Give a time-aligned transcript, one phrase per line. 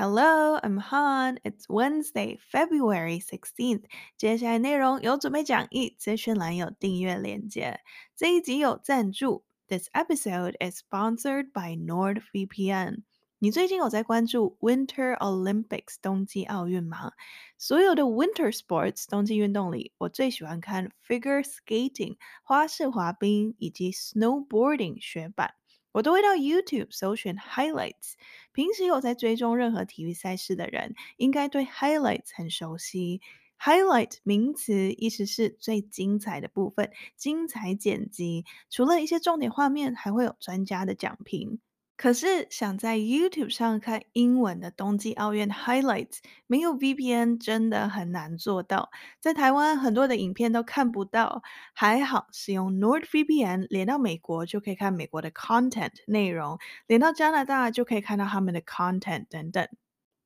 [0.00, 1.38] Hello, I'm Han.
[1.42, 3.84] It's Wednesday, February 16th.
[4.16, 7.80] 接下来内容有准备讲义，资讯栏有订阅链接。
[8.14, 9.44] 这一集有赞助。
[9.68, 13.02] This episode is sponsored by NordVPN.
[13.38, 17.12] 你最近有在关注 Winter Olympics 冬季奥运吗？
[17.58, 25.54] 所有的 Winter Sports 冬季运动里，我最喜欢看 Figure Skating 花式滑冰以及 Snowboarding 雪板。
[25.91, 28.13] 我都会到 YouTube 搜寻 highlights。
[28.51, 33.21] 平时有在追踪任何体育赛事的人，应该对 highlights 很熟悉。
[33.59, 38.43] highlight 名词意思是最精彩的部分，精彩剪辑。
[38.69, 41.59] 除了一些重点画面，还会有专家的讲评。
[42.01, 48.89] 可是想在 YouTube 上看英文的冬季奥运 highlights，没有 VPN 真的很难做到。
[49.19, 51.43] 在台湾很多的影片都看不到，
[51.75, 59.67] 还好使用 NordVPN 连到美国就可以看美国的 content 内容，连到加拿大就可以看到他们的 content 等等。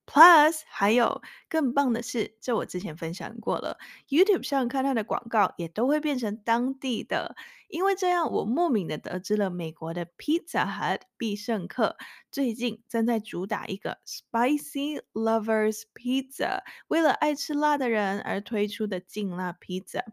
[0.08, 7.36] Plus，还有更棒的是，这我之前分享过了，YouTube 上看它的广告也都会变成当地的，
[7.70, 11.97] 因为这样我莫名的得知了美国的 Pizza Hut 必胜客
[12.31, 20.03] 最近正在主打一个 Spicy Lovers Pizza，为了爱吃辣的人而推出的劲辣披萨。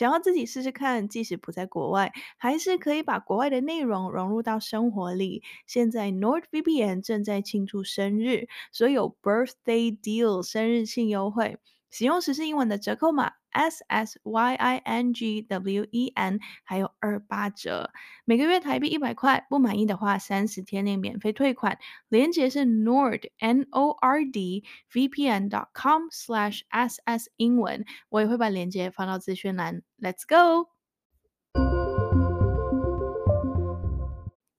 [0.00, 5.42] 想要自己试试看，即使不在国外，还是可以把国外的内容融入到生活里。
[5.66, 11.58] 现在 NordVPN 正在庆祝生日，所以有 Birthday Deal 生日庆优惠。
[11.90, 17.90] 使用时事英文的折扣码 S S Y I N G W E N，还有二八折，
[18.24, 21.78] 每个月台币一百块，不满意的话三十天内免费退款。
[22.08, 24.62] 链接是 Nord N O R D
[24.94, 29.82] V P N dot com slash S S 英文，我也会把链接放到资讯栏。
[30.00, 30.70] Let's go！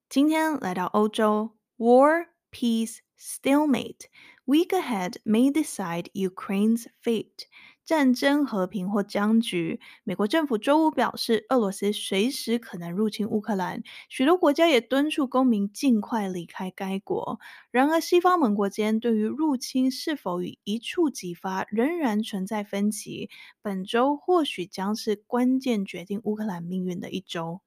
[0.09, 4.07] 今天来到欧洲，War Peace Stalemate。
[4.52, 7.45] Week ahead may decide Ukraine's fate.
[7.85, 9.80] 战争、和平或僵局。
[10.03, 17.39] 美国政府周五表示，俄罗斯随时可能入侵乌克兰，许多国家也敦促公民尽快离开该国。
[17.71, 23.30] 然而，西方盟国间对于入侵是否与一触即发仍然存在分歧。
[23.61, 27.61] 本周或许将是关键决定乌克兰命运的一周。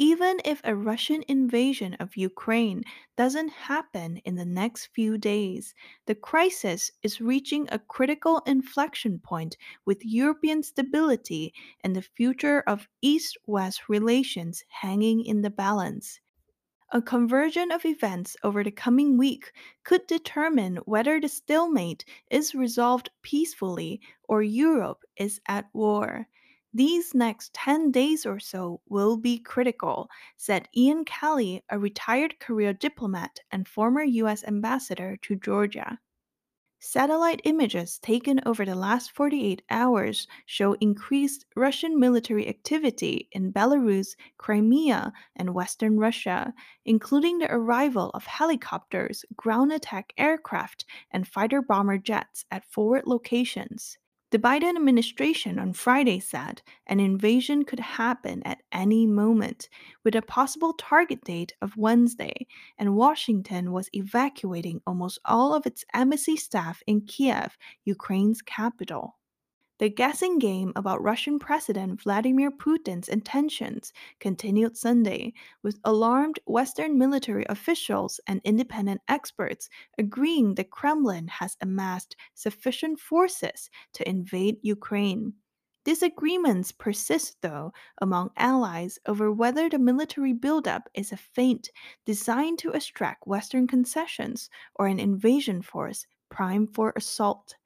[0.00, 2.84] Even if a Russian invasion of Ukraine
[3.16, 5.74] doesn't happen in the next few days,
[6.06, 12.88] the crisis is reaching a critical inflection point with European stability and the future of
[13.02, 16.20] East-West relations hanging in the balance.
[16.92, 23.10] A convergence of events over the coming week could determine whether the stalemate is resolved
[23.22, 26.28] peacefully or Europe is at war.
[26.72, 32.72] These next 10 days or so will be critical, said Ian Kelly, a retired career
[32.72, 34.44] diplomat and former U.S.
[34.44, 35.98] ambassador to Georgia.
[36.80, 44.14] Satellite images taken over the last 48 hours show increased Russian military activity in Belarus,
[44.36, 46.54] Crimea, and Western Russia,
[46.84, 53.98] including the arrival of helicopters, ground attack aircraft, and fighter bomber jets at forward locations.
[54.30, 59.70] The Biden administration on Friday said an invasion could happen at any moment,
[60.04, 62.46] with a possible target date of Wednesday,
[62.78, 69.17] and Washington was evacuating almost all of its embassy staff in Kiev, Ukraine's capital.
[69.78, 77.46] The guessing game about Russian President Vladimir Putin's intentions continued Sunday, with alarmed Western military
[77.48, 85.34] officials and independent experts agreeing the Kremlin has amassed sufficient forces to invade Ukraine.
[85.84, 91.70] Disagreements persist, though, among allies over whether the military buildup is a feint
[92.04, 97.56] designed to extract Western concessions or an invasion force primed for assault.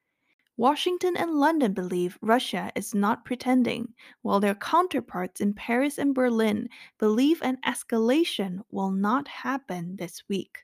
[0.56, 6.68] Washington and London believe Russia is not pretending, while their counterparts in Paris and Berlin
[6.98, 10.58] believe an escalation will not happen this week.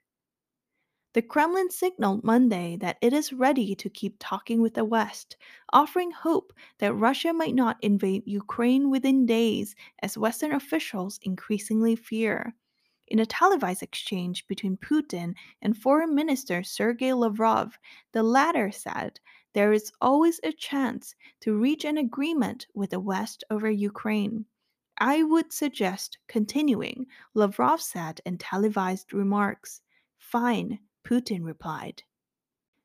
[1.14, 5.38] The Kremlin signaled Monday that it is ready to keep talking with the West,
[5.72, 12.54] offering hope that Russia might not invade Ukraine within days, as Western officials increasingly fear.
[13.06, 17.78] In a televised exchange between Putin and Foreign Minister Sergei Lavrov,
[18.12, 19.18] the latter said
[19.54, 24.44] there is always a chance to reach an agreement with the West over Ukraine.
[24.98, 29.80] I would suggest continuing, Lavrov said in televised remarks.
[30.18, 32.02] Fine, Putin replied.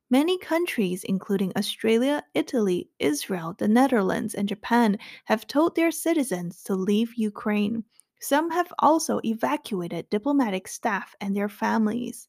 [0.09, 6.75] Many countries, including Australia, Italy, Israel, the Netherlands, and Japan, have told their citizens to
[6.75, 7.83] leave Ukraine.
[8.19, 12.27] Some have also evacuated diplomatic staff and their families.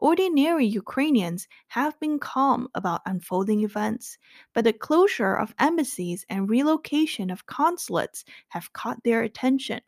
[0.00, 4.16] Ordinary Ukrainians have been calm about unfolding events,
[4.54, 9.82] but the closure of embassies and relocation of consulates have caught their attention.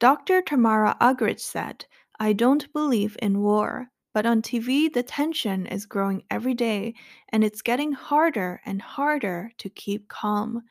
[0.00, 0.40] Dr.
[0.40, 1.84] Tamara Agrich said,
[2.18, 6.94] I don't believe in war, but on TV the tension is growing every day
[7.28, 10.62] and it's getting harder and harder to keep calm.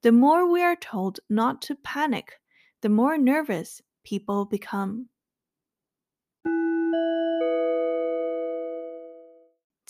[0.00, 2.40] The more we are told not to panic,
[2.80, 5.10] the more nervous people become.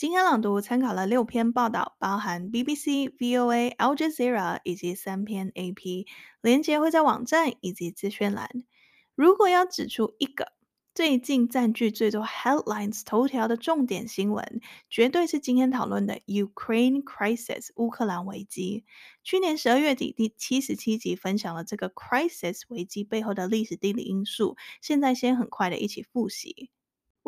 [0.02, 6.08] 今天朗读参考了六篇报道，包含 BBC、VOA、Al Jazeera 以及三篇 AP，
[6.40, 8.50] 连接会在网站以及资讯栏。
[9.14, 10.54] 如果要指出一个
[10.92, 14.60] 最近占据最多 headlines 头条的重点新闻，
[14.90, 18.84] 绝对是今天讨论的 Ukraine crisis 乌克兰危机。
[19.22, 26.70] 去年十二月底第七十七集分享了这个 crisis 危机背后的历史地理因素，现在先很快的一起复习。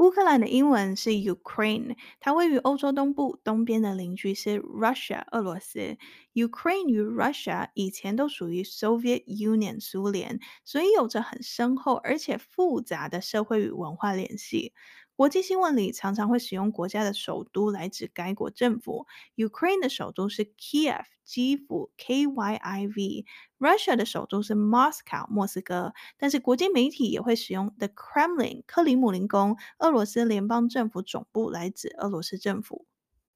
[0.05, 5.97] 乌克兰的英文是 Ukraine，它位于欧洲东部，东边的邻居是 Russia，俄罗斯。
[6.35, 14.75] Ukraine 与 Russia 以前都属于 Soviet Union 苏联，所以有着很深厚而且复杂的社会与文化联系。
[15.17, 19.07] 国际新闻里常常会使用国家的首都来指该国政府。
[19.37, 23.25] Ukraine 的首都是 Kiev，基辅 K Y I V。
[23.61, 25.95] Russia 的首都是 Moscow，莫斯科。
[26.19, 32.85] 但是国际媒体也会使用 The Kremlin，克里姆林宫，俄罗斯联邦政府总部来指俄罗斯政府。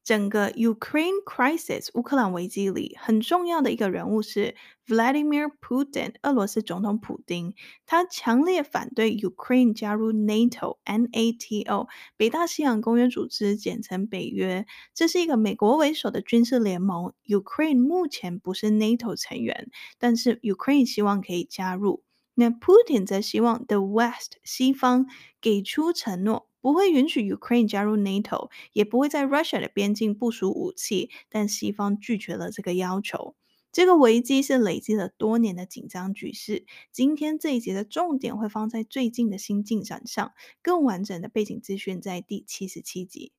[0.09, 4.55] 整个 Ukraine crisis 乌克兰危机里，很重要的一个人物是
[4.87, 7.53] Vladimir Putin，俄罗斯总统普丁。
[7.85, 14.65] 他强烈反对 Ukraine 加入 NATO，N-A-T-O，北大西洋公约组织，简称北约。
[14.95, 17.13] 这是一个美国为首的军事联盟。
[17.27, 19.69] Ukraine 目前不是 NATO 成员，
[19.99, 22.03] 但是 Ukraine 希望可以加入。
[22.33, 25.07] 那 Putin 则希望 The West 西方
[25.43, 26.48] 给出承诺。
[26.61, 33.37] 不会允许 Ukraine 加入 NATO，也不会在 Russia 的边境部署武器，但西方拒绝了这个要求。
[33.71, 36.65] 这个危机是累积了多年的紧张局势。
[36.91, 40.33] 今天这一节的重点会放在最近的新进展上，
[40.63, 43.33] 更完整的背景资讯在第七十七集。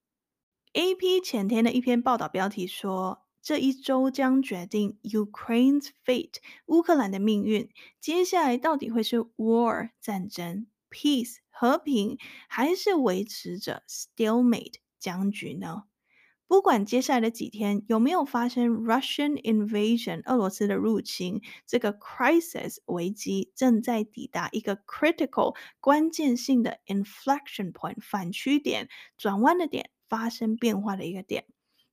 [0.73, 6.35] AP 前天的一篇报道标题说，这一周将决定 Ukraine's fate，
[6.67, 7.67] 乌克兰的命运。
[7.99, 12.17] 接下来到底会是 war 战争？Peace 和平
[12.47, 15.83] 还是维持着 stalemate 僵局呢？
[16.47, 31.43] 不管接下来的几天有没有发生 Russian invasion 俄罗斯的入侵，这个 crisis 危机正在抵达一个 critical 关键性的 inflection point 反曲点转弯的点发生变化的一个点。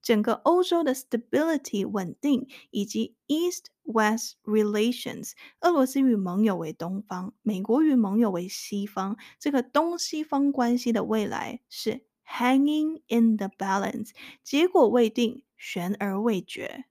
[0.01, 14.11] 整个欧洲的 stability 稳定，以及 east West relations，俄罗斯与盟友为东方，美国与盟友为西方，这个东西方关系的未来是 hanging in the balance，
[14.43, 16.85] 结果未定，悬而未决。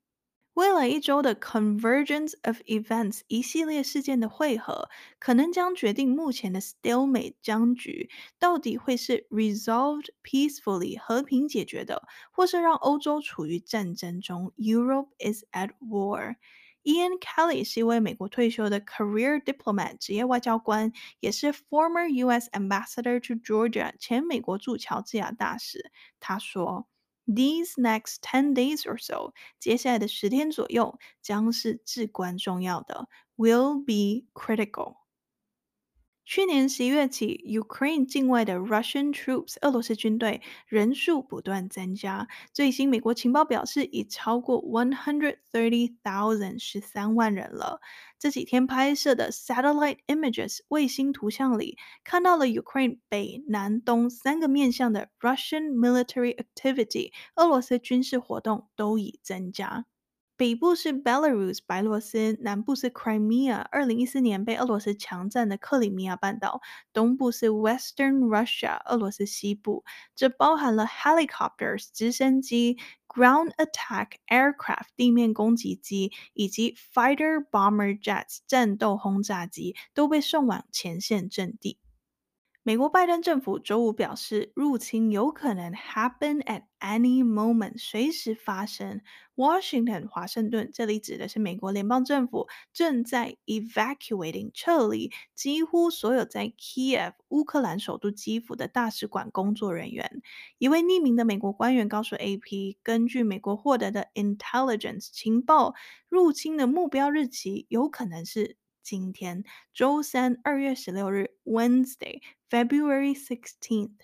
[0.53, 4.88] 未来一周的 convergence of events 一系列事件的汇合，
[5.19, 8.09] 可能将决定目前的 stalemate 僵局
[8.39, 16.38] 到底会是 resolved peacefully 和平解决的，或是让欧洲处于战争中 Europe is at war。
[16.84, 22.49] Ian Kelly 是一位美国退休的 career diplomat 职业外交官，也是 former U.S.
[22.50, 25.90] ambassador to Georgia 前美国驻乔治亚大使。
[26.19, 26.87] 他说。
[27.26, 34.96] These next ten days or so，接下来的十天左右将是至关重要的，will be critical。
[36.25, 42.27] ”去年十一月起，Ukraine 境外的 Russian troops 俄罗斯军队人数不断增加。
[42.51, 47.79] 最新美国情报表示，已超过 one hundred thirty thousand 十三万人了。
[48.17, 59.85] 这几天拍摄的 satellite images 卫星图像里，看到了 Ukraine 北、南、东三个面向的 Russian military activity，俄罗斯军事活动都已增加。
[60.37, 66.61] 北部是 Belarus 白罗斯，南部是 Crimea 二零一四年被俄罗斯强占的克里米亚半岛，
[66.92, 69.85] 东部是 Western Russia 俄罗斯西部。
[70.13, 72.77] 这包含了 helicopters 直升机、
[73.07, 81.77] ground attack aircraft 地面攻击机以及 fighter bomber jets 战斗轰炸机都被送往前线阵地。
[82.68, 89.02] 美国拜登政府周五表示，入侵有可能 happen at any moment，随时发生。
[89.36, 100.24] Washington 华盛顿，这里指的是美国联邦政府正在 evacuating 撤离几乎所有在 Kiev 乌克兰首都基辅的大使馆工作人员。
[100.57, 105.76] 一位匿名的美国官员告诉 AP，根据美国获得的 intelligence 情报，
[106.10, 108.57] 入侵的目标日期有可能是。
[108.85, 113.95] 今天周三，二月十六日，Wednesday，February sixteenth。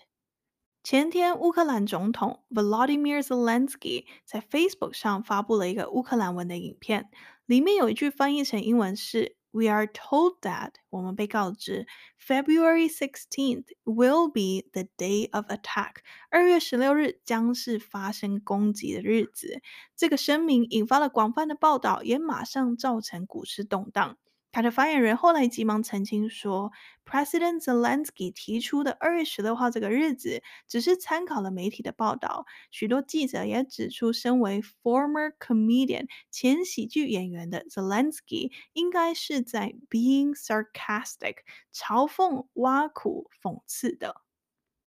[0.82, 7.08] 前天，乌克兰总统 Volodymyr Zelensky 在 Facebook 上发布了一个乌克兰文的影片，
[7.46, 11.86] 里面有一句翻译成英文是 “We are told that” 我们被告知
[12.20, 15.98] February sixteenth will be the day of attack。
[16.28, 19.62] 二月十六日将是发生攻击的日子。
[19.94, 24.18] 这个声明引发了广泛的报道，也马上造成股市动荡。
[24.52, 26.72] 他的发言人后来急忙澄清说
[27.06, 32.44] ，President Zelensky 提出的二月十六号这个日子只是参考了媒体的报道。
[32.70, 41.36] 许多记者也指出，身为 former comedian 前喜剧演员的 Zelensky 应该是在 being sarcastic
[41.72, 44.20] 嘲讽、挖苦、讽刺的。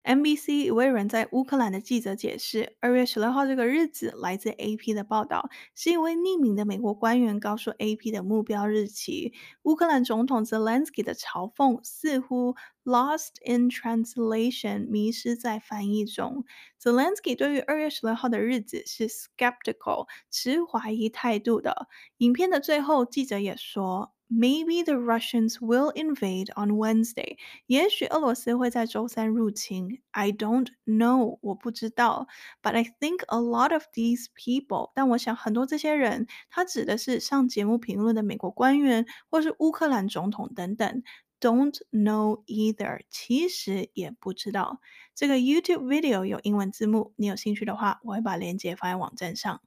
[0.03, 9.33] NBC 一位人在乌克兰的记者解释，二月十六号这个日子来自 AP 的报道，是一位匿名的美国官员告诉 AP 的目标日期。
[9.61, 16.43] 乌克兰总统 Zelensky 的嘲讽似乎 lost in translation，迷失在翻译中。
[16.81, 21.87] Zelensky 对于二月十六号的日子是 skeptical，持怀疑态度的。
[22.17, 24.13] 影片的最后，记者也说。
[24.32, 27.38] Maybe the Russians will invade on Wednesday.
[27.66, 30.02] 也许俄罗斯会在周三入侵。
[30.10, 31.38] I don't know.
[31.40, 32.26] 我不知道。
[32.62, 34.90] But I think a lot of these people.
[34.94, 41.02] 但我想很多这些人，他指的是上节目评论的美国官员，或是乌克兰总统等等。
[41.40, 43.00] Don't know either.
[43.08, 44.80] 其实也不知道。
[45.14, 49.62] 这个 YouTube video 有英文字幕，你有兴趣的话，我会把链接放在网站上。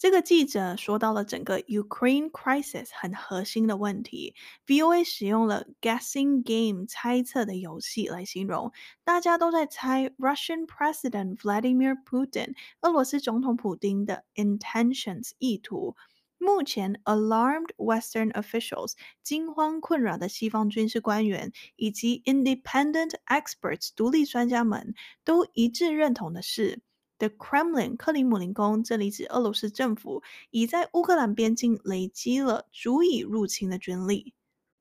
[0.00, 4.34] 这个记者说到了整个 Ukraine crisis 很核心的问题。
[4.66, 8.72] VOA 使用了 guessing game 猜测的游戏来形容，
[9.04, 15.96] 大家都在猜 Russian President Vladimir Putin 俄罗斯总统普丁的 intentions 意图。
[16.38, 24.94] 目前，alarmed Western officials 惊慌困扰的西方军事官员以及 independent experts 独立专家们
[25.26, 26.80] 都一致认同的是。
[27.20, 34.32] The Kremlin 克里姆林宫，这里指俄罗斯政府，已在乌克兰边境累积了足以入侵的军力。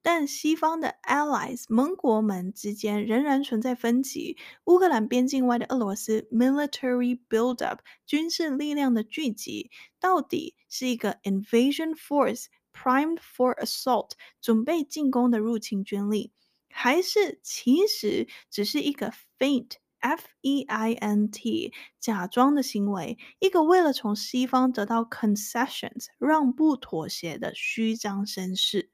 [0.01, 4.37] 但西方的 allies 盟国们之间仍然存在分歧。
[4.63, 9.69] 乌克兰边境外的俄罗斯 military buildup 军事力量的聚集，
[9.99, 16.31] 到底是一个 invasion force primed for assault 准备进攻的入侵军力，
[16.69, 28.91] 还是其实只是一个 faint Feint，假装的行为，一个为了从西方得到 concessions 让步妥协的虚张声势。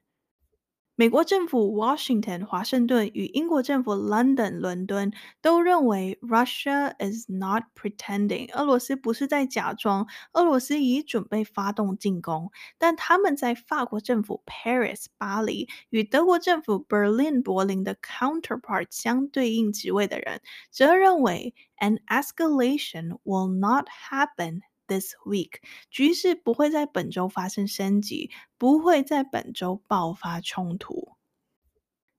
[0.95, 12.51] 美国政府 Washington 华盛顿与英国政府 London 伦敦都认为 Russia is not pretending 俄罗斯不是在假装，俄罗斯已准备发动进攻。
[12.77, 24.61] 但他们在法国政府 Paris 巴黎与德国政府 Berlin 柏林的 counterpart 相对应职位的人，则认为 an escalation will not happen。
[24.86, 31.16] This week，局势不会在本周发生升级，不会在本周爆发冲突。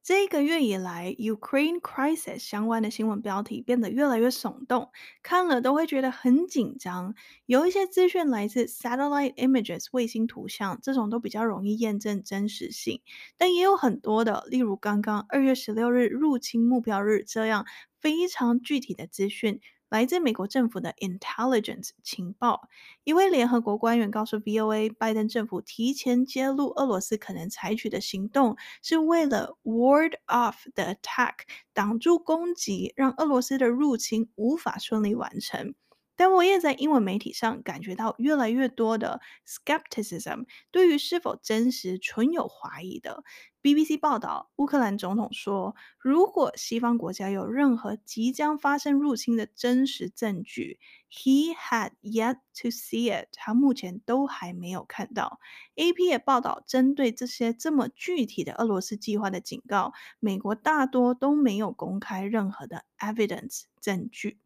[0.04, 4.90] 这个月以来，Ukraine crisis 相关的新闻标题变得越来越耸动，
[5.22, 7.14] 看了都会觉得很紧张。
[7.46, 13.02] 有一些资讯来自 satellite images 卫星图像，这种都比较容易验证真实性，
[13.38, 17.66] 但也有很多的，例如刚刚二月十六日入侵目标日这样
[18.00, 19.60] 非常具体的资讯。
[19.90, 22.68] 来自美国政府的 intelligence 情报，
[23.06, 31.36] 一位联合国官员告诉 VOA，拜登政府提前揭露俄罗斯可能采取的行动，是为了 ward off the attack，
[31.74, 35.74] 挡住攻击，让俄罗斯的入侵无法顺利完成。
[36.18, 43.24] 但我也在英文媒体上感觉到越来越多的 skepticism，对于是否真实存有怀疑的。
[43.68, 50.80] BBC 报道，乌克兰总统说，如果西方国家有任何即将发生入侵的真实证据
[51.12, 55.42] ，he had yet to see it，他目前都还没有看到。
[55.76, 64.40] AP 也报道，针对这些这么具体的俄罗斯计划的警告，美国大多都没有公开任何的 evidence 证据。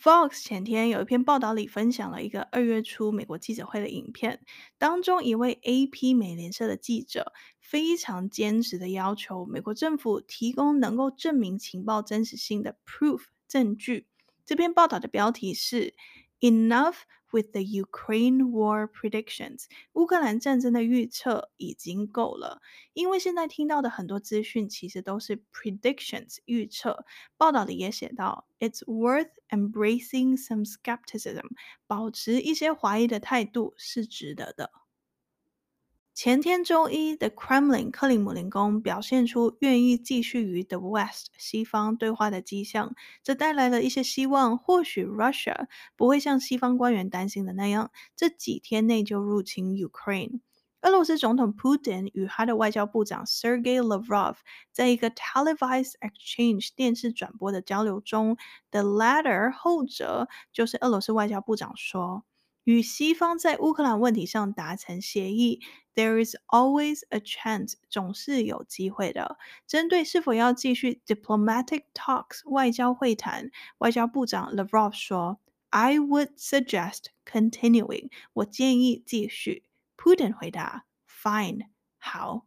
[0.00, 4.40] Fox 前天有一篇报道里分享了一个二月初美国记者会的影片，
[4.78, 14.06] 当中一位 AP 美联社的记者非常坚持的要求美国政府提供能够证明情报真实性的 proof 证据。
[14.46, 15.94] 这篇报道的标题是
[16.40, 16.96] Enough。
[17.30, 22.62] With the Ukraine war predictions，乌克兰战争的预测已经够了，
[22.94, 27.04] 因为现在听到的很多资讯其实都是 predictions 预测。
[27.36, 31.44] 报道里也写到，It's worth embracing some skepticism，
[31.86, 34.70] 保持一些怀疑的态度是值得的。
[36.20, 44.58] 前天周一，The Kremlin 克里姆林宫表现出愿意继续与 The West 西方对话的迹象，这带来了一些希望。
[44.58, 50.40] 或许 Russia 不会像西方官员担心的那样，这几天内就入侵 Ukraine。
[50.80, 54.38] 俄罗斯总统 Putin 与他的外交部长 Sergey Lavrov
[54.72, 58.36] 在一个 televised exchange 电视转播的交流中
[58.72, 62.24] ，the latter 后者就是俄罗斯外交部长说。
[62.68, 65.62] 与西方在乌克兰问题上达成协议
[65.94, 69.38] ，There is always a chance，总是有机会的。
[69.66, 79.64] 针对是否要继续 diplomatic talks 外交会谈，外交部长 Lavrov 说：“I would suggest continuing，我建议继续。”
[79.96, 82.44] Putin 回答：“Fine，好。”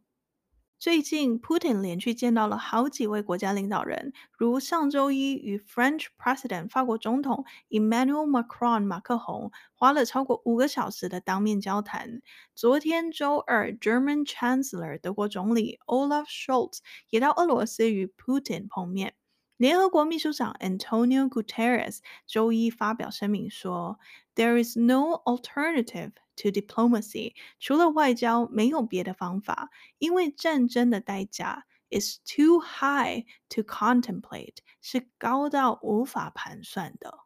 [0.82, 12.20] 最近，Putin 连续见到了好几位国家领导人，如上周一与 French President 法国总统 Emmanuel Macron 马克宏花了超过五个小时的当面交谈。
[12.56, 16.78] 昨天周二，German Chancellor 德国总理 Olaf Scholz
[17.10, 19.14] 也到俄罗斯与 Putin 碰面。
[19.61, 23.97] 联合国秘书长 Antonio Guterres 周一发表声明说：“
[24.35, 26.11] There is no alternative。”
[26.43, 37.20] To diplomacy，除了外交，没有别的方法，因为战争的代价 is too high to contemplate，是高到无法盘算的。”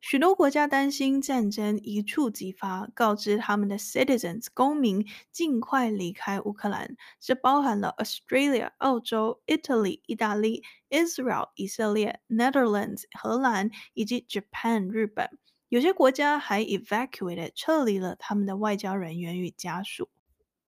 [0.00, 6.96] 许多国家担心战争一触即发，告知他们的 citizens 公民尽快离开乌克兰。
[7.20, 15.30] 这包含了 Australia 澳洲、Italy 意大利、Israel 以色列、Netherlands 荷兰以及 Japan 日本。
[15.68, 20.08] 有些国家还 evacuated 撤离了他们的外交人员与家属。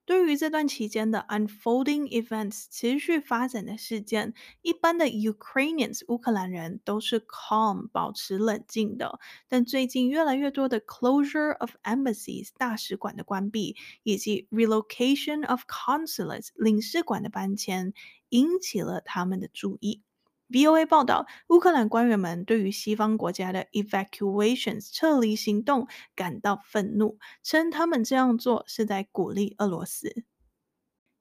[0.05, 9.19] 对于这段期间的 unfolding events 持续发展的事件，一般的 Ukrainians 乌克兰人都是 calm 保持冷静的。
[9.47, 17.93] 但最近越来越多的 closure of embassies 大使馆的关闭，以及 relocation of consulates 领事馆的搬迁，
[18.29, 20.03] 引起了他们的注意。
[20.49, 30.23] VOA 报道，乌克兰官员们对于西方国家的 evacuations 撤离行动感到愤怒，称他们这样做是在鼓励俄罗斯。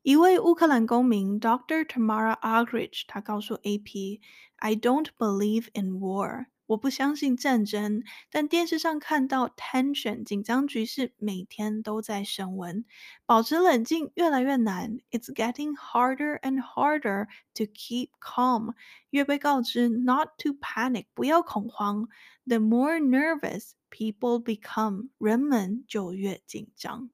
[0.02, 1.86] 一位乌克兰公民 Dr.
[1.86, 12.84] Tamara Agridge，他告诉 AP：“I don't believe in war。”我不相信战争，但电视上看到 tension 紧张局势每天都在升温，
[13.26, 14.98] 保持冷静越来越难。
[15.10, 18.74] It's getting harder and harder to keep calm。
[19.10, 22.08] 越被告知 not to panic，不要恐慌。
[22.46, 27.10] The more nervous people become，人们就越紧张。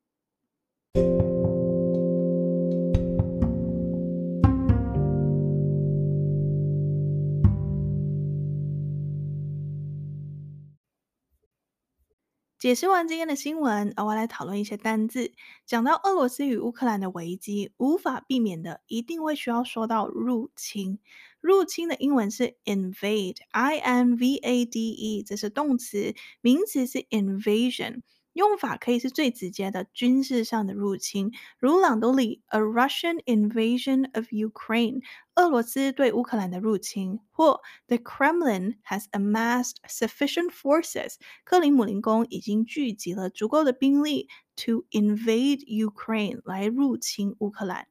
[12.61, 15.33] 解释完今天的新闻，我来讨论一些单字。
[15.65, 20.99] 讲到俄罗斯与乌克兰的危机，无法避免的一定会需要说到入侵。
[21.41, 28.03] 入侵的英文是 invade，I N V A D E，这是动词，名词是 invasion。
[28.35, 35.01] 用法可以是最直接的军事上的入侵，如朗读里 A Russian invasion of Ukraine，
[35.41, 47.87] 俄罗斯对乌克兰的入侵，或 The Kremlin has amassed sufficient forces，克里姆林宫已经聚集了足够的兵力 to invade Ukraine，来入侵乌克兰。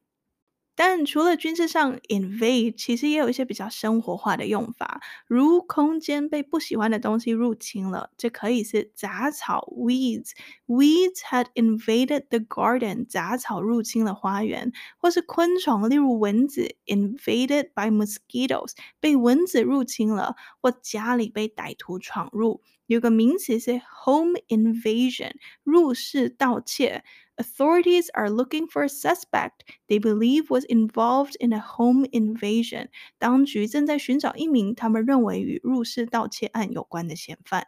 [0.75, 10.31] 但除了军事上 invade，其实也有一些比较生活化的用法，如空间被不喜欢的东西入侵了，这可以是杂草 weeds。
[10.68, 22.62] Weeds had invaded the garden，杂草入侵了花园，或是昆虫，例如蚊子 invaded by mosquitoes，被蚊子入侵了，或家里被歹徒闯入。
[22.86, 25.32] 有个名词是 home invasion，
[25.62, 27.02] 入室盗窃。
[27.36, 32.90] Authorities are looking for a suspect they believe was involved in a home invasion。
[33.18, 37.66] 当局正在寻找一名他们认为与入室盗窃案有关的嫌犯。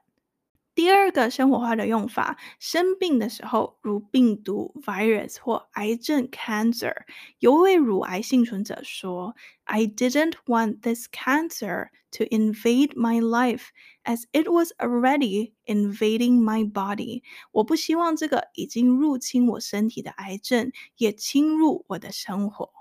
[0.73, 6.93] 第二个生活化的用法，生病的时候，如病毒 virus 或癌症 cancer。
[7.39, 13.65] 有位乳癌幸存者说：“I didn't want this cancer to invade my life
[14.05, 22.80] as it was already invading my body。”我不希望这个已经入侵我身体的癌症也侵入我的生活。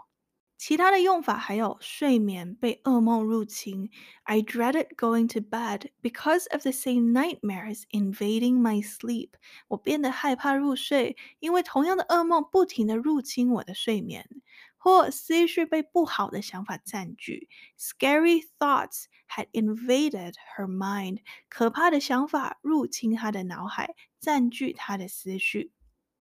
[0.61, 3.89] 其他的用法还有睡眠被噩梦入侵
[4.25, 9.31] ，I dreaded going to bed because of the same nightmares invading my sleep。
[9.69, 14.29] 我变得害怕入睡，因为同样的噩梦不停地入侵我的睡眠。
[14.77, 21.21] 或思绪被不好的想法占据，Scary thoughts had invaded her mind。
[21.49, 25.73] 可怕的想法入侵她的脑海，占据她的思绪。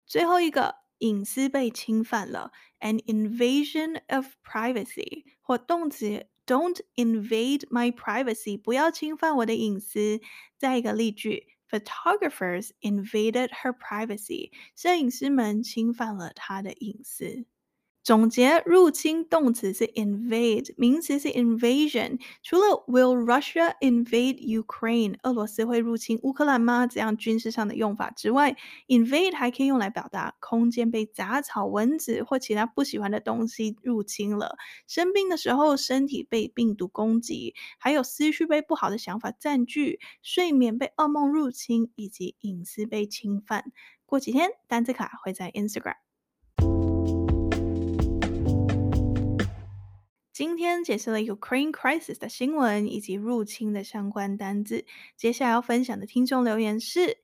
[0.06, 0.87] 最后一个。
[0.99, 10.21] 隐私被侵犯了，an invasion of privacy，或动词 don't invade my privacy，不要侵犯我的隐私。
[10.57, 17.45] 再一个例句，photographers invaded her privacy，摄影师们侵犯了她的隐私。
[18.08, 22.18] 总结，入侵动词是 invade，名词是 invasion。
[22.42, 25.18] 除了 Will Russia invade Ukraine？
[25.24, 26.86] 俄罗斯会入侵乌克兰吗？
[26.86, 34.56] 这样军事上的用法之外，invade 还可以用来表达空间被杂草、蚊子或其他不喜欢的东西入侵了。
[34.86, 43.64] 生病的时候，身体被病毒攻击，还有思绪被不好的想法占据，睡眠被噩梦入侵，以及隐私被侵犯。
[44.06, 46.07] 过几天，单词卡会在 Instagram。
[50.38, 54.84] 今天解释了 Ukraine crisis 的新闻以及入侵的相关单字。
[55.16, 57.18] 接下来要分享的听众留言是。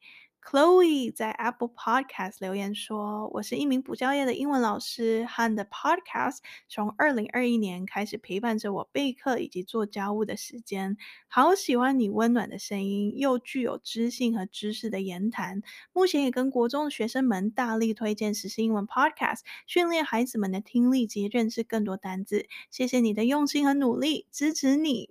[0.44, 10.98] Chloe 在 Apple Podcast 留言说：“我是一名补教业的英文老师，和的 Podcast 从二零二一年开始陪伴着我备课以及做家务的时间。
[11.28, 15.62] 好喜欢你温暖的声音，又具有知性和知识的言谈。
[15.94, 22.46] 目前也跟国中的学生们大力推荐时事英文 Podcast，训练孩子们的听力及认识更多单字。
[22.70, 25.08] 谢谢你的用心和努力，支持你。”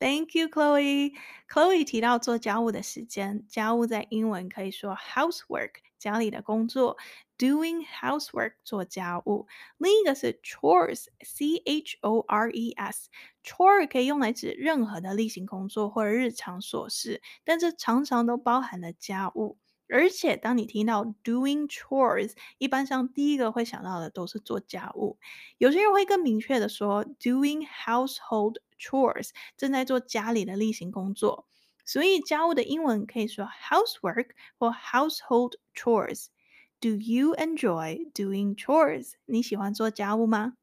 [0.00, 1.14] Thank you, Chloe.
[1.48, 6.96] Chloe 提到做家务的时间，家务在英文可以说 housework，家里的工作
[7.38, 9.46] ，doing housework 做家务。
[9.78, 19.58] 另一个是 chores，c h o r e s，chore 可以用来指任何的例行工作或者日常琐事，但这常常都包含了家务。
[19.88, 25.18] 而且，当你听到 doing chores，一般上第一个会想到的都是做家务。
[25.58, 31.46] 有些人会更明确的说 doing household chores，正在做家里的例行工作。
[31.84, 36.26] 所以，家务的英文可以说 housework 或 household chores。
[36.80, 39.12] Do you enjoy doing chores？
[39.26, 40.54] 你喜欢做家务吗？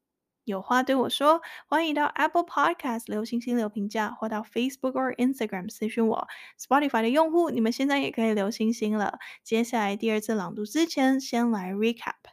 [0.44, 6.26] 有话对我说，欢迎到 Apple Podcast 留星星留评价，或到 Facebook 或 Instagram 私讯我。
[6.58, 9.18] Spotify 的用户，你们现在也可以留星星了。
[9.44, 12.31] 接下来第二次朗读之前，先来 recap。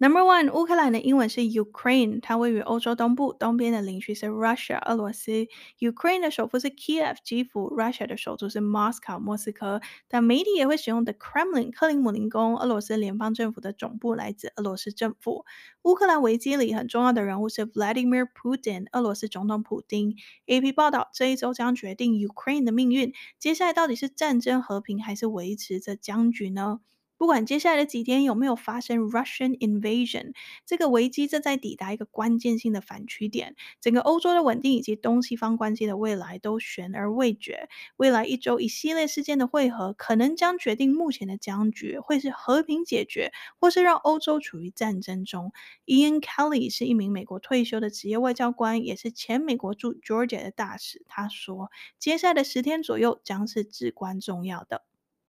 [0.00, 5.48] Number one，乌克兰的英文是 Ukraine，它位于欧洲东部，东边的邻居是 Russia，俄罗斯。
[5.80, 7.68] Ukraine 的首府是 Kiev，基辅。
[7.76, 9.80] Russia 的首都是 Moscow，莫斯科。
[10.06, 12.56] 但媒体也会使用 The Kremlin，克林姆林宫。
[12.56, 15.44] 俄罗斯联邦政府的总部来自俄罗斯政府。
[15.82, 20.14] 乌克兰危机里很重要的人物是 Vladimir Putin，俄罗斯总统普丁。
[20.46, 23.12] AP 报道，这一周将决定 Ukraine 的命运。
[23.40, 26.78] 接下来到底是战争和平，还是维持着僵局呢？
[27.18, 30.32] 不管接下来的几天有没有发生 Russian invasion，
[30.64, 37.68] 这个危机正在抵达一个关键性的反曲点，整个欧洲的稳定以及东西方关系的未来都悬而未决。
[37.96, 45.52] 未来一周一系列事件的汇合，可能将决定目前的僵局会是和平解决，或是让欧洲处于战争中。
[45.86, 51.04] Ian Kelly 是一名美国退休的职业外交官，也是前美国驻 Georgia 的大使。
[51.08, 54.84] 他说，接下来的十天左右将是至关重要的。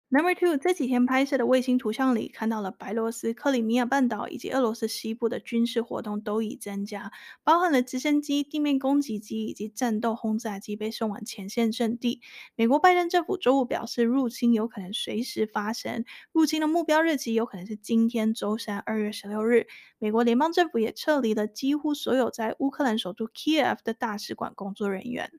[0.09, 7.11] Number two，这几天拍摄的卫星图像里，看到了白罗斯、克里米亚半岛以及俄罗斯西部的军事活动都已增加，
[7.43, 12.21] 包含了直升机、地面攻击机以及战斗轰炸机被送往前线阵地。
[12.55, 19.67] 美国拜登政府周五表示，入侵有可能随时发生，入侵的目标日期有可能是今天周三二月十六日。
[19.99, 25.29] 美国联邦政府也撤离了几乎所有在乌克兰首都 Kiev 的大使馆工作人员。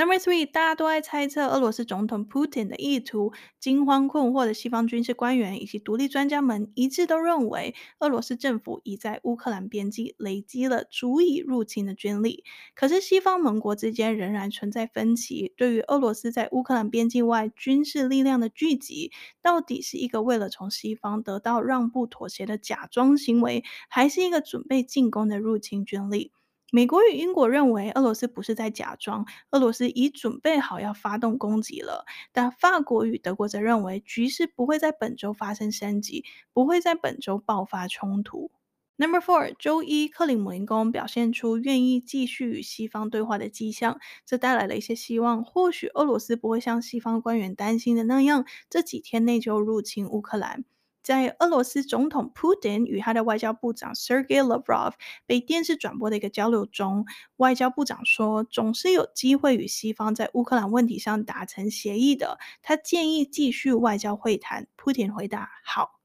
[0.00, 3.34] Number three，大家都在猜测俄罗斯总统 Putin 的意图。
[3.58, 12.44] 惊慌困惑的西方军事官员以及独立专家们一致都认为，俄罗斯政府已在乌克兰边境累积了足以入侵的军力。
[12.74, 15.52] 可是，西方盟国之间仍然存在分歧。
[15.54, 26.32] 对于俄罗斯在乌克兰边境外军事力量的聚集，到底是一个为了从西方得到让步妥协的假装行为，还是一个准备进攻的入侵军力？
[26.72, 32.04] 美国与英国认为俄罗斯不是在假装，俄罗斯已准备好要发动攻击了。
[32.32, 38.50] 但法国与德国则认为局势不会在本周发生升级，不会在本周爆发冲突。
[38.96, 45.42] Number four，周一克里姆林宫表现出愿意继续与西方对话的迹象，这带来了一些希望。
[45.42, 50.64] 或许俄罗斯不会像西方官员担心的那样，这几天内就入侵乌克兰。
[51.02, 54.92] 在俄罗斯总统普丁与他的外交部长 Sergey Lavrov
[55.26, 62.38] 被电视转播的一个交流中，外交部长说，总是有机会与西方在乌克兰问题上达成协议的。
[62.62, 64.66] 他建议继续外交会谈。
[64.76, 66.00] 普丁回答：好。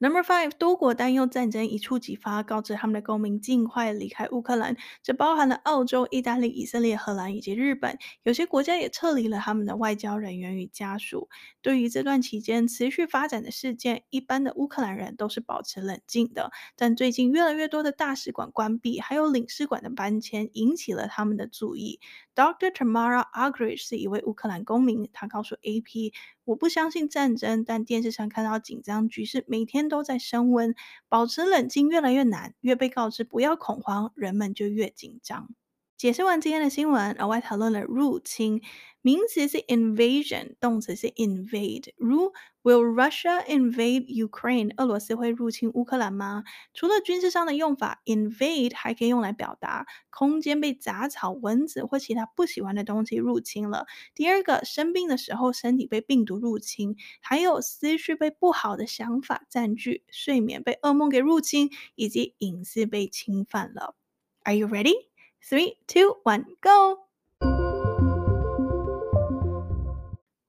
[0.00, 4.76] Number five，多国担忧战争一触即发，告知他们的公民尽快离开乌克兰。
[5.02, 7.98] 这包含了澳洲、意大利、以色列、荷兰以及日本。
[8.22, 11.28] 有些国家也撤离了他们的外交人员与家属。
[11.68, 16.50] 对于这段期间持续发展的事件，一般的乌克兰人都是保持冷静的。
[16.76, 22.00] 但最近越来越多的大使馆关闭，还有领事馆的搬迁，引起了他们的注意。
[22.34, 22.72] Dr.
[22.72, 26.14] Tamara Agric 是一位乌克兰公民，他告诉 AP。
[26.44, 30.74] 我不相信战争，但电视上看到紧张局势每天都在升温，
[31.10, 32.54] 保持冷静越来越难。
[32.62, 35.50] 越被告知不要恐慌，人们就越紧张。
[35.98, 38.62] 解释完今天的新闻，额外讨论了入侵。
[39.02, 41.92] 名词是 invasion，动词是 invade。
[41.96, 42.32] 如
[42.62, 44.72] Will Russia invade Ukraine？
[44.76, 46.44] 俄罗斯会入侵乌克兰吗？
[46.72, 53.86] 除了军事上的用法，invade 还可以用来表达空间被杂草、蚊子或其他不喜欢的东西入侵了。
[54.14, 63.96] 第二个，生病的时候身体被病毒入侵，还有思绪被不好的想法占据，睡眠被噩梦给入侵，以及隐私被侵犯了。
[64.44, 65.08] Are you ready?
[65.42, 66.98] Three, two, one, go!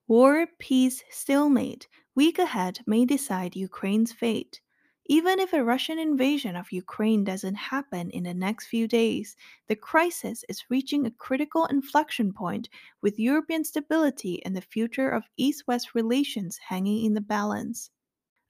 [0.08, 1.86] War, peace, stalemate.
[2.16, 4.60] Week ahead may decide Ukraine's fate.
[5.06, 9.36] Even if a Russian invasion of Ukraine doesn't happen in the next few days,
[9.68, 12.68] the crisis is reaching a critical inflection point
[13.02, 17.90] with European stability and the future of East West relations hanging in the balance.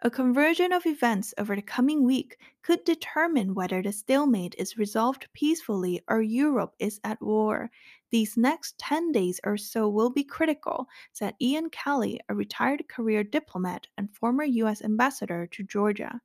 [0.03, 5.29] A conversion of events over the coming week could determine whether the stalemate is resolved
[5.35, 7.71] peacefully or Europe is at war.
[8.11, 13.23] These next 10 days or so will be critical, said Ian Kelly, a retired career
[13.23, 14.81] diplomat and former U.S.
[14.81, 16.23] ambassador to Georgia.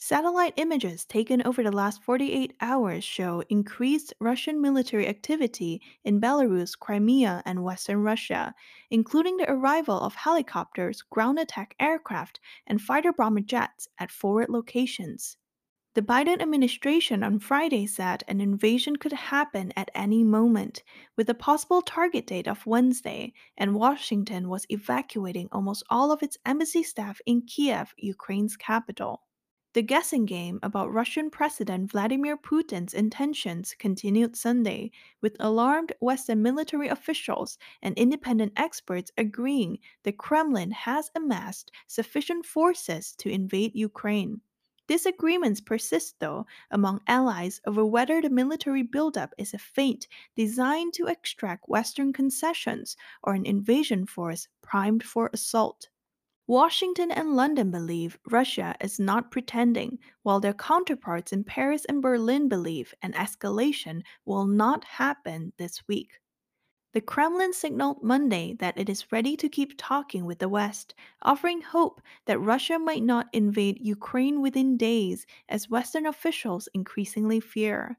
[0.00, 6.78] Satellite images taken over the last 48 hours show increased Russian military activity in Belarus,
[6.78, 8.54] Crimea, and Western Russia,
[8.90, 15.36] including the arrival of helicopters, ground attack aircraft, and fighter bomber jets at forward locations.
[15.94, 20.84] The Biden administration on Friday said an invasion could happen at any moment,
[21.16, 26.38] with a possible target date of Wednesday, and Washington was evacuating almost all of its
[26.46, 29.22] embassy staff in Kiev, Ukraine's capital.
[29.78, 36.88] The guessing game about Russian President Vladimir Putin's intentions continued Sunday, with alarmed Western military
[36.88, 44.40] officials and independent experts agreeing the Kremlin has amassed sufficient forces to invade Ukraine.
[44.88, 51.06] Disagreements persist, though, among allies over whether the military buildup is a feint designed to
[51.06, 55.88] extract Western concessions or an invasion force primed for assault.
[56.48, 62.48] Washington and London believe Russia is not pretending, while their counterparts in Paris and Berlin
[62.48, 66.18] believe an escalation will not happen this week.
[66.92, 71.60] The Kremlin signaled Monday that it is ready to keep talking with the West, offering
[71.60, 77.98] hope that Russia might not invade Ukraine within days, as Western officials increasingly fear.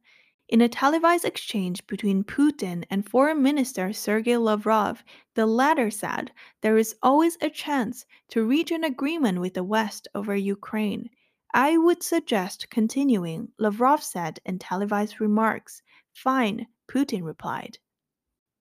[0.50, 5.04] In a televised exchange between Putin and Foreign Minister Sergei Lavrov,
[5.36, 6.32] the latter said
[6.62, 11.12] there is always a chance to reach an agreement with the West over Ukraine.
[11.54, 15.84] I would suggest continuing, Lavrov said in televised remarks.
[16.14, 17.78] Fine, Putin replied.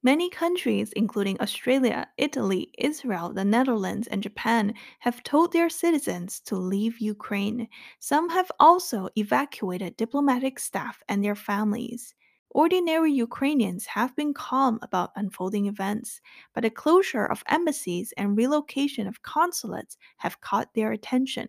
[0.02, 6.56] Many countries, including Australia, Italy, Israel, the Netherlands, and Japan, have told their citizens to
[6.56, 7.68] leave Ukraine.
[7.98, 12.14] Some have also evacuated diplomatic staff and their families.
[12.50, 16.20] Ordinary Ukrainians have been calm about unfolding events,
[16.54, 21.48] but the closure of embassies and relocation of consulates have caught their attention.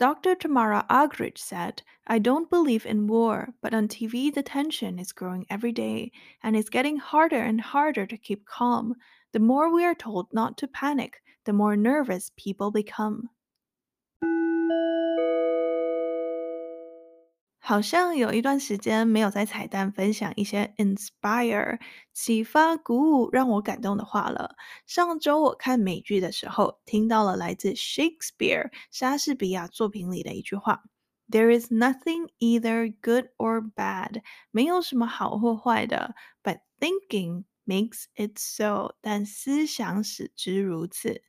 [0.00, 0.34] Dr.
[0.34, 5.44] Tamara Agrich said, I don't believe in war, but on TV the tension is growing
[5.50, 6.10] every day,
[6.42, 8.94] and it's getting harder and harder to keep calm.
[9.32, 13.28] The more we are told not to panic, the more nervous people become.
[17.70, 21.78] 好像有一段时间没有在彩蛋分享一些 inspire
[22.12, 24.56] 启发、鼓舞、让我感动的话了。
[24.86, 30.82] 上周我看美剧的时候，听到了来自 Shakespeare 莎士比亚作品里的一句话
[31.30, 41.22] ：“There is nothing either good or bad，没有什么好或坏的，but thinking makes it so，但思想使之如此。”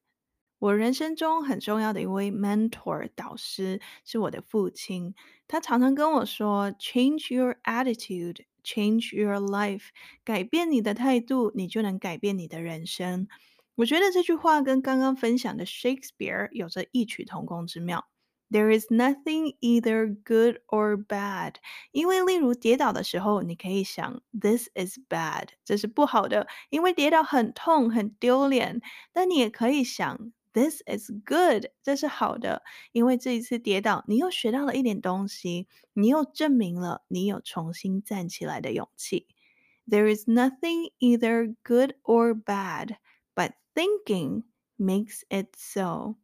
[0.61, 5.15] 我人生中很重要的一位 mentor 导师是我的父亲，
[5.47, 9.85] 他常常跟我说：“Change your attitude, change your life。”
[10.23, 13.27] 改变你的态度，你就能改变你的人生。
[13.73, 18.05] 我觉得这句话跟刚刚分享的 Shakespeare 有着异曲同工之妙。
[18.51, 21.55] There is nothing either good or bad。
[21.91, 28.79] 因为例如跌倒的时候，你可以想 This is bad，这是不好的，因为跌倒很痛很丢脸。
[29.11, 30.31] 但你也可以想。
[30.52, 39.26] This is good，这是好的，因为这一次跌倒，你又学到了一点东西，你又证明了你有重新站起来的勇气。
[39.86, 42.96] There is nothing either good or bad,
[43.34, 44.44] but thinking
[44.78, 46.16] makes it so。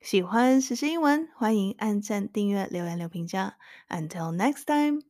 [0.00, 3.58] 喜欢时事英文，欢迎按赞、订阅、留言、留评价。
[3.88, 5.02] Until next time。